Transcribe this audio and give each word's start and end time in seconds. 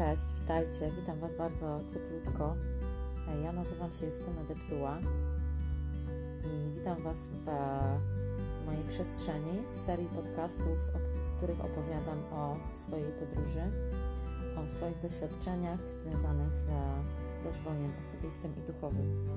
Cześć, 0.00 0.32
witajcie. 0.38 0.90
Witam 0.96 1.18
Was 1.18 1.34
bardzo 1.34 1.80
cieplutko. 1.92 2.56
E, 3.28 3.40
ja 3.40 3.52
nazywam 3.52 3.92
się 3.92 4.06
Justyna 4.06 4.44
Deptuła 4.44 4.98
i 6.44 6.78
witam 6.78 7.02
Was 7.02 7.28
w 7.28 7.46
mojej 8.66 8.84
przestrzeni, 8.88 9.62
w 9.72 9.76
serii 9.76 10.06
podcastów, 10.06 10.78
w 11.22 11.36
których 11.36 11.64
opowiadam 11.64 12.24
o 12.32 12.56
swojej 12.74 13.12
podróży, 13.12 13.62
o 14.64 14.66
swoich 14.66 14.98
doświadczeniach 14.98 15.92
związanych 15.92 16.58
z 16.58 16.70
rozwojem 17.44 17.92
osobistym 18.00 18.54
i 18.56 18.72
duchowym. 18.72 19.28